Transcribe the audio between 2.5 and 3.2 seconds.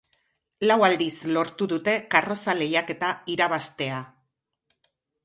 lehiaketa